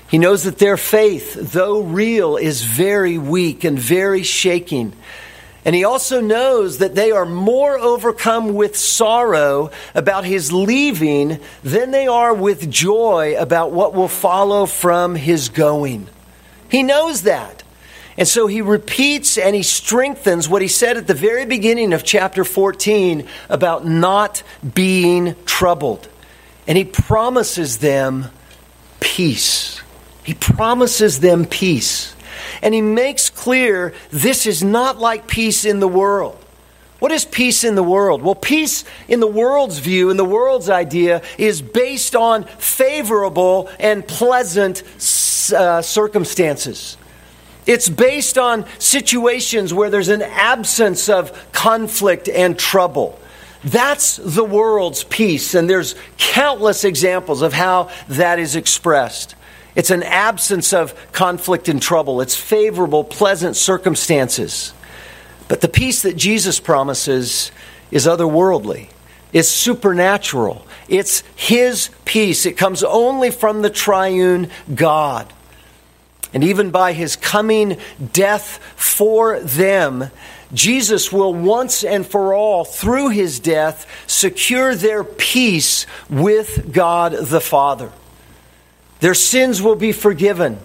[0.10, 4.94] He knows that their faith, though real, is very weak and very shaking.
[5.66, 11.91] And he also knows that they are more overcome with sorrow about his leaving than
[11.91, 16.07] they are with joy about what will follow from his going.
[16.70, 17.64] He knows that.
[18.18, 22.03] And so he repeats and he strengthens what he said at the very beginning of
[22.03, 24.43] chapter 14 about not
[24.74, 26.07] being troubled.
[26.68, 28.28] And he promises them
[28.99, 29.82] peace.
[30.24, 32.14] He promises them peace.
[32.62, 36.38] And he makes clear this is not like peace in the world.
[36.99, 38.22] What is peace in the world?
[38.22, 44.05] Well, peace in the world's view, in the world's idea, is based on favorable and
[44.05, 44.84] pleasant
[45.53, 46.97] uh, circumstances.
[47.66, 53.18] It's based on situations where there's an absence of conflict and trouble.
[53.64, 59.36] That's the world's peace, and there's countless examples of how that is expressed.
[59.80, 62.20] It's an absence of conflict and trouble.
[62.20, 64.74] It's favorable, pleasant circumstances.
[65.48, 67.50] But the peace that Jesus promises
[67.90, 68.90] is otherworldly,
[69.32, 70.68] it's supernatural.
[70.90, 72.46] It's His peace.
[72.46, 75.32] It comes only from the triune God.
[76.34, 77.78] And even by His coming
[78.12, 80.12] death for them,
[80.54, 87.40] Jesus will once and for all, through His death, secure their peace with God the
[87.40, 87.94] Father.
[89.00, 90.60] Their sins will be forgiven.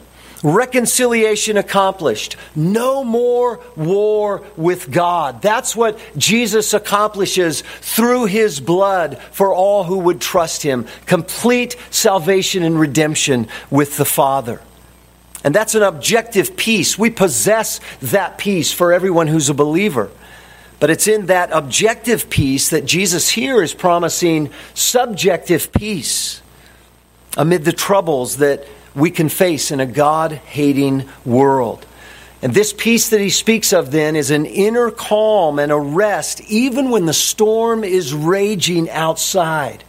[0.45, 2.37] Reconciliation accomplished.
[2.55, 5.41] No more war with God.
[5.41, 10.87] That's what Jesus accomplishes through his blood for all who would trust him.
[11.07, 14.61] Complete salvation and redemption with the Father.
[15.45, 16.99] And that's an objective peace.
[16.99, 20.11] We possess that peace for everyone who's a believer.
[20.79, 26.43] But it's in that objective peace that Jesus here is promising subjective peace
[27.37, 31.85] amid the troubles that we can face in a God hating world.
[32.43, 36.43] And this peace that he speaks of then is an inner calm and a rest,
[36.43, 39.83] even when the storm is raging outside.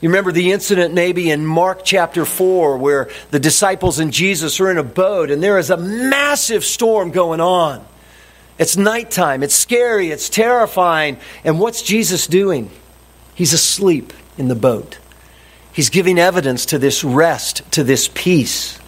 [0.00, 4.70] You remember the incident maybe in Mark chapter 4 where the disciples and Jesus are
[4.70, 7.86] in a boat and there is a massive storm going on.
[8.58, 11.18] It's nighttime, it's scary, it's terrifying.
[11.44, 12.70] And what's Jesus doing?
[13.34, 14.98] He's asleep in the boat.
[15.72, 18.78] He's giving evidence to this rest, to this peace.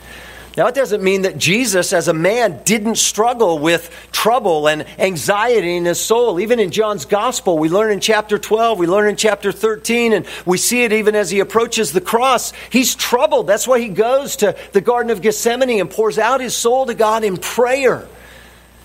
[0.57, 5.77] Now, it doesn't mean that Jesus, as a man, didn't struggle with trouble and anxiety
[5.77, 6.39] in his soul.
[6.39, 10.27] Even in John's gospel, we learn in chapter 12, we learn in chapter 13, and
[10.47, 12.53] we see it even as he approaches the cross.
[12.71, 13.49] He's troubled.
[13.49, 16.95] That's why he goes to the Garden of Gethsemane and pours out his soul to
[16.95, 18.07] God in prayer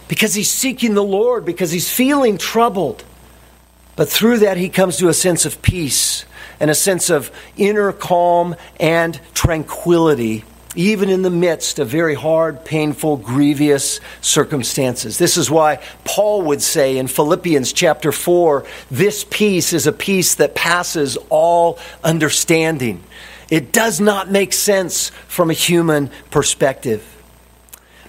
[0.07, 3.03] because he's seeking the Lord, because he's feeling troubled.
[3.95, 6.25] But through that, he comes to a sense of peace
[6.59, 10.43] and a sense of inner calm and tranquility
[10.75, 15.17] even in the midst of very hard, painful, grievous circumstances.
[15.17, 20.35] This is why Paul would say in Philippians chapter 4 this peace is a peace
[20.35, 23.03] that passes all understanding.
[23.49, 27.03] It does not make sense from a human perspective.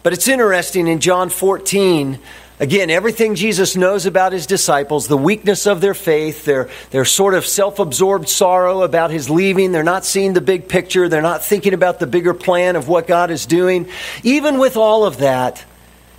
[0.03, 2.19] But it's interesting in John 14
[2.61, 7.33] Again, everything Jesus knows about his disciples, the weakness of their faith, their, their sort
[7.33, 11.43] of self absorbed sorrow about his leaving, they're not seeing the big picture, they're not
[11.43, 13.89] thinking about the bigger plan of what God is doing.
[14.23, 15.65] Even with all of that,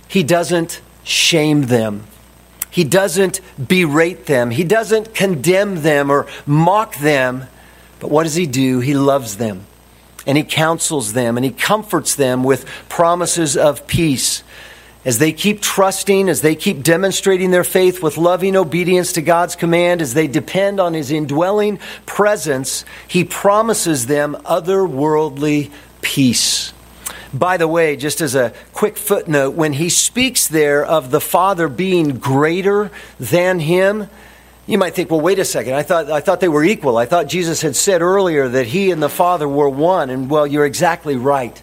[0.08, 2.08] he doesn't shame them.
[2.72, 4.50] He doesn't berate them.
[4.50, 7.44] He doesn't condemn them or mock them.
[8.00, 8.80] But what does he do?
[8.80, 9.64] He loves them
[10.26, 14.42] and he counsels them and he comforts them with promises of peace
[15.04, 19.56] as they keep trusting, as they keep demonstrating their faith with loving obedience to God's
[19.56, 25.72] command, as they depend on His indwelling presence, He promises them otherworldly
[26.02, 26.72] peace.
[27.34, 31.68] By the way, just as a quick footnote, when He speaks there of the Father
[31.68, 34.08] being greater than Him,
[34.66, 35.74] you might think, well, wait a second.
[35.74, 36.96] I thought, I thought they were equal.
[36.96, 40.10] I thought Jesus had said earlier that He and the Father were one.
[40.10, 41.60] And well, you're exactly right.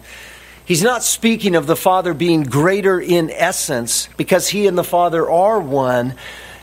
[0.70, 5.28] He's not speaking of the Father being greater in essence because he and the Father
[5.28, 6.12] are one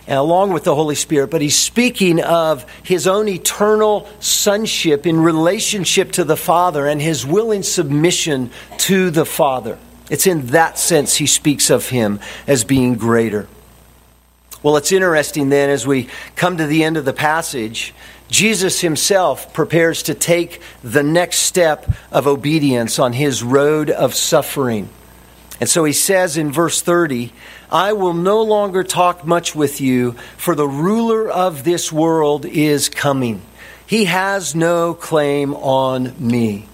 [0.07, 5.19] uh, along with the Holy Spirit, but he's speaking of his own eternal sonship in
[5.19, 9.77] relationship to the Father and his willing submission to the Father.
[10.09, 13.49] It's in that sense he speaks of him as being greater.
[14.63, 17.93] Well, it's interesting then as we come to the end of the passage
[18.29, 24.89] Jesus himself prepares to take the next step of obedience on his road of suffering.
[25.59, 27.31] And so he says in verse 30,
[27.71, 32.89] I will no longer talk much with you, for the ruler of this world is
[32.89, 33.41] coming.
[33.85, 36.67] He has no claim on me.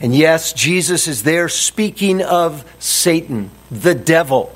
[0.00, 4.54] And yes, Jesus is there speaking of Satan, the devil.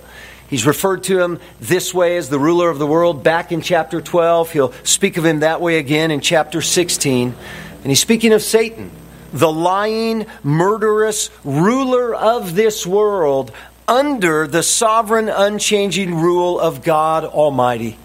[0.55, 4.01] He's referred to him this way as the ruler of the world back in chapter
[4.01, 4.53] 12.
[4.53, 7.35] He'll speak of him that way again in chapter 16.
[7.83, 8.93] And he's speaking of Satan,
[9.33, 13.51] the lying, murderous ruler of this world
[13.89, 17.99] under the sovereign, unchanging rule of God Almighty.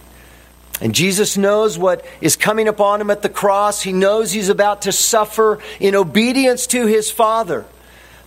[0.81, 3.83] And Jesus knows what is coming upon him at the cross.
[3.83, 7.67] He knows he's about to suffer in obedience to his Father.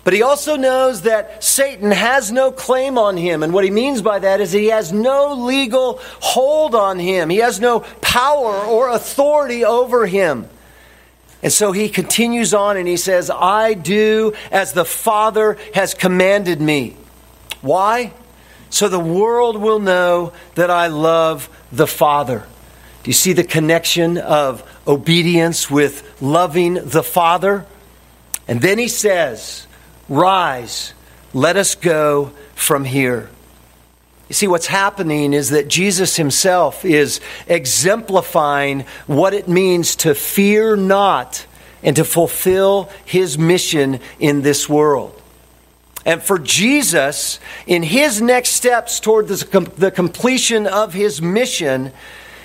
[0.05, 3.43] But he also knows that Satan has no claim on him.
[3.43, 7.31] And what he means by that is that he has no legal hold on him,
[7.31, 10.49] he has no power or authority over him.
[11.43, 16.61] And so he continues on and he says, I do as the Father has commanded
[16.61, 16.97] me.
[17.61, 18.13] Why?
[18.71, 22.47] So the world will know that I love the Father.
[23.03, 27.67] Do you see the connection of obedience with loving the Father?
[28.47, 29.67] And then he says,
[30.13, 30.93] Rise,
[31.33, 33.31] let us go from here.
[34.29, 40.77] You see, what's happening is that Jesus himself is exemplifying what it means to fear
[40.77, 41.47] not
[41.83, 45.19] and to fulfill his mission in this world.
[46.05, 51.91] And for Jesus, in his next steps toward the completion of his mission,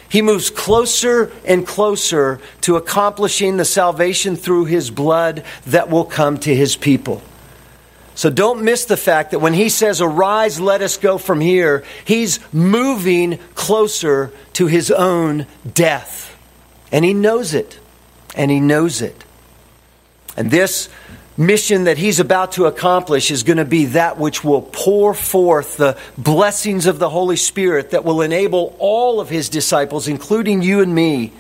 [0.08, 6.38] he moves closer and closer to accomplishing the salvation through his blood that will come
[6.38, 7.22] to his people.
[8.18, 11.84] So don't miss the fact that when he says, Arise, let us go from here,
[12.04, 16.36] he's moving closer to his own death.
[16.92, 17.80] And he knows it.
[18.36, 19.24] And he knows it.
[20.36, 20.90] And this
[21.38, 25.78] mission that he's about to accomplish is going to be that which will pour forth
[25.78, 30.82] the blessings of the Holy Spirit that will enable all of his disciples, including you
[30.82, 31.34] and me,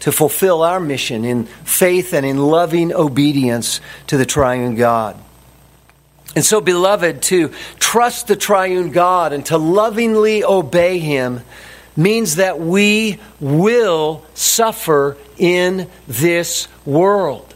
[0.00, 5.18] to fulfill our mission in faith and in loving obedience to the triune God.
[6.36, 11.40] And so, beloved, to trust the triune God and to lovingly obey Him
[11.96, 17.52] means that we will suffer in this world.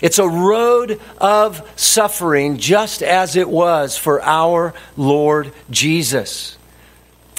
[0.00, 6.56] It's a road of suffering, just as it was for our Lord Jesus.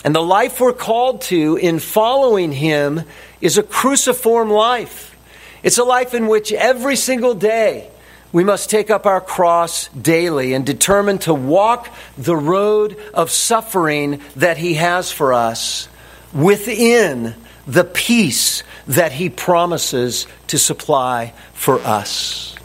[0.04, 3.04] And the life we're called to in following Him
[3.42, 5.16] is a cruciform life.
[5.64, 7.90] It's a life in which every single day
[8.36, 14.20] we must take up our cross daily and determine to walk the road of suffering
[14.36, 15.88] that He has for us
[16.34, 17.34] within
[17.66, 22.58] the peace that He promises to supply for us.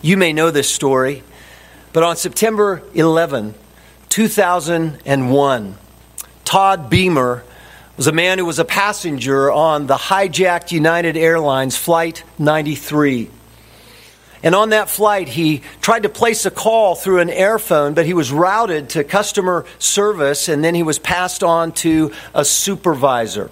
[0.00, 1.22] You may know this story,
[1.92, 3.54] but on September 11,
[4.08, 5.78] 2001,
[6.46, 7.44] Todd Beamer
[7.98, 13.28] was a man who was a passenger on the hijacked United Airlines Flight 93.
[14.42, 18.14] And on that flight, he tried to place a call through an airphone, but he
[18.14, 23.50] was routed to customer service and then he was passed on to a supervisor.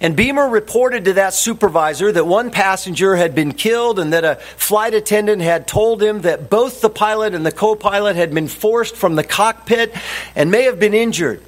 [0.00, 4.36] And Beamer reported to that supervisor that one passenger had been killed and that a
[4.36, 8.48] flight attendant had told him that both the pilot and the co pilot had been
[8.48, 9.94] forced from the cockpit
[10.34, 11.42] and may have been injured.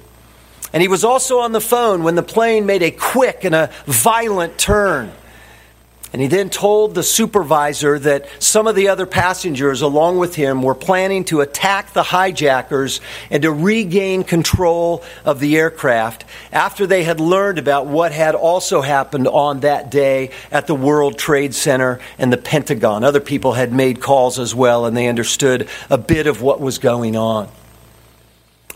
[0.73, 3.71] And he was also on the phone when the plane made a quick and a
[3.85, 5.11] violent turn.
[6.11, 10.63] And he then told the supervisor that some of the other passengers, along with him,
[10.63, 12.99] were planning to attack the hijackers
[13.29, 18.81] and to regain control of the aircraft after they had learned about what had also
[18.81, 23.03] happened on that day at the World Trade Center and the Pentagon.
[23.03, 26.79] Other people had made calls as well, and they understood a bit of what was
[26.79, 27.49] going on.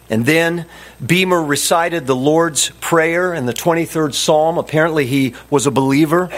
[0.07, 0.67] And then
[1.03, 4.59] Beamer recited the Lord's Prayer and the 23rd Psalm.
[4.59, 6.29] Apparently, he was a believer.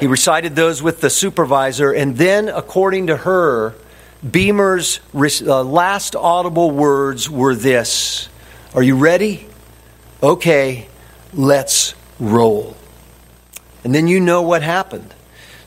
[0.00, 3.74] He recited those with the supervisor, and then, according to her,
[4.28, 8.28] Beamer's uh, last audible words were this
[8.74, 9.46] Are you ready?
[10.22, 10.88] Okay,
[11.32, 12.76] let's roll.
[13.84, 15.14] And then you know what happened.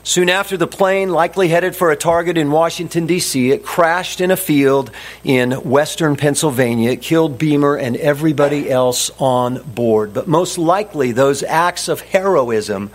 [0.08, 4.30] Soon after the plane, likely headed for a target in Washington, D.C., it crashed in
[4.30, 4.90] a field
[5.22, 6.92] in western Pennsylvania.
[6.92, 10.14] It killed Beamer and everybody else on board.
[10.14, 12.90] But most likely, those acts of heroism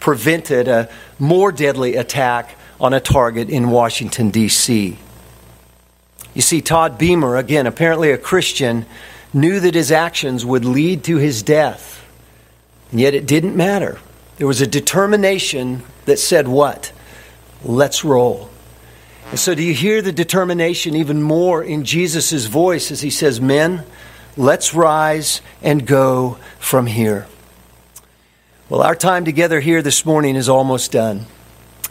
[0.00, 0.88] prevented a
[1.18, 4.96] more deadly attack on a target in Washington, D.C.
[6.32, 8.86] You see, Todd Beamer, again, apparently a Christian,
[9.34, 12.02] knew that his actions would lead to his death.
[12.90, 13.98] And yet it didn't matter.
[14.36, 16.92] There was a determination that said, What?
[17.62, 18.50] Let's roll.
[19.30, 23.40] And so, do you hear the determination even more in Jesus' voice as he says,
[23.40, 23.84] Men,
[24.36, 27.26] let's rise and go from here?
[28.68, 31.26] Well, our time together here this morning is almost done.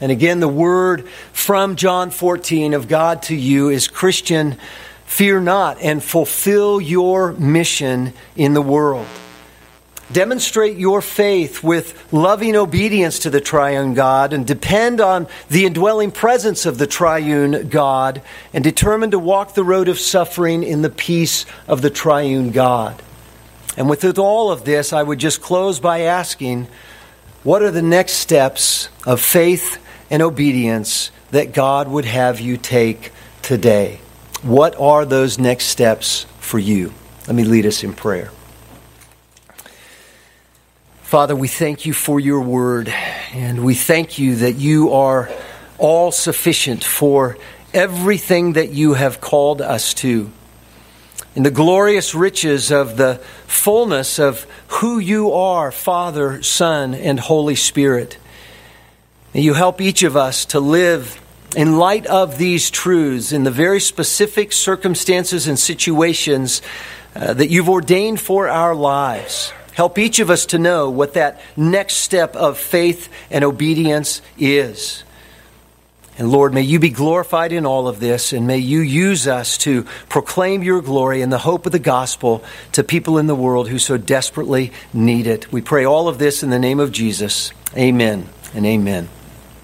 [0.02, 4.58] And again, the word from John 14 of God to you is Christian,
[5.06, 9.08] fear not and fulfill your mission in the world.
[10.12, 16.12] Demonstrate your faith with loving obedience to the triune God and depend on the indwelling
[16.12, 18.22] presence of the triune God
[18.54, 23.02] and determine to walk the road of suffering in the peace of the triune God.
[23.78, 26.68] And with all of this, I would just close by asking
[27.44, 33.12] what are the next steps of faith and obedience that God would have you take
[33.42, 34.00] today?
[34.44, 36.94] What are those next steps for you?
[37.28, 38.30] Let me lead us in prayer.
[41.14, 42.92] Father, we thank you for your word,
[43.34, 45.30] and we thank you that you are
[45.78, 47.38] all sufficient for
[47.72, 50.32] everything that you have called us to.
[51.36, 57.54] In the glorious riches of the fullness of who you are, Father, Son, and Holy
[57.54, 58.18] Spirit.
[59.36, 61.22] May you help each of us to live
[61.56, 66.64] in light of these truths in the very specific circumstances and situations
[67.16, 69.54] uh, that you've ordained for our lives.
[69.76, 75.04] Help each of us to know what that next step of faith and obedience is.
[76.18, 79.58] And Lord, may you be glorified in all of this, and may you use us
[79.60, 82.44] to proclaim your glory and the hope of the gospel
[82.74, 85.52] to people in the world who so desperately need it.
[85.52, 87.52] We pray all of this in the name of Jesus.
[87.76, 89.10] Amen and amen.